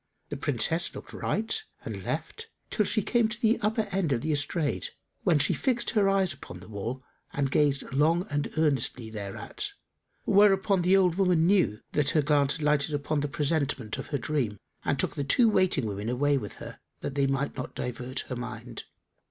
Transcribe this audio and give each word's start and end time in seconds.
The 0.29 0.35
Princess 0.35 0.95
looked 0.95 1.13
right 1.13 1.61
and 1.85 2.01
left, 2.03 2.49
till 2.71 2.85
she 2.87 3.03
came 3.03 3.29
to 3.29 3.39
the 3.39 3.59
upper 3.61 3.83
end 3.91 4.11
of 4.11 4.21
the 4.21 4.31
estrade, 4.31 4.89
when 5.21 5.37
she 5.37 5.53
fixed 5.53 5.91
her 5.91 6.09
eyes 6.09 6.33
upon 6.33 6.59
the 6.59 6.67
wall 6.67 7.03
and 7.33 7.51
gazed 7.51 7.83
long 7.93 8.25
and 8.31 8.51
earnestly 8.57 9.11
thereat; 9.11 9.73
whereupon 10.25 10.81
the 10.81 10.97
old 10.97 11.17
woman 11.19 11.45
knew 11.45 11.81
that 11.91 12.09
her 12.17 12.23
glance 12.23 12.53
had 12.57 12.65
lighted 12.65 12.99
on 13.11 13.19
the 13.19 13.27
presentment 13.27 13.99
of 13.99 14.07
her 14.07 14.17
dream 14.17 14.57
and 14.83 14.97
took 14.97 15.13
the 15.13 15.23
two 15.23 15.47
waiting 15.47 15.85
women 15.85 16.09
away 16.09 16.35
with 16.35 16.53
her, 16.53 16.79
that 17.01 17.13
they 17.13 17.27
might 17.27 17.55
not 17.55 17.75
divert 17.75 18.21
her 18.21 18.35
mind. 18.35 18.85